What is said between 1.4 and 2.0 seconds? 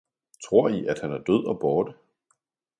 og borte?